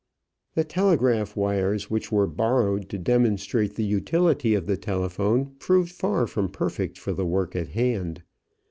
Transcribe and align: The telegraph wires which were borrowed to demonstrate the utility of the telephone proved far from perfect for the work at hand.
The 0.55 0.63
telegraph 0.63 1.35
wires 1.37 1.91
which 1.91 2.11
were 2.11 2.25
borrowed 2.25 2.89
to 2.89 2.97
demonstrate 2.97 3.75
the 3.75 3.83
utility 3.83 4.55
of 4.55 4.65
the 4.65 4.75
telephone 4.75 5.53
proved 5.59 5.91
far 5.91 6.25
from 6.25 6.49
perfect 6.49 6.97
for 6.97 7.13
the 7.13 7.23
work 7.27 7.55
at 7.55 7.67
hand. 7.67 8.23